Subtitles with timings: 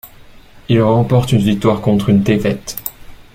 [0.67, 2.75] Il remporte une victoire, contre une défaite.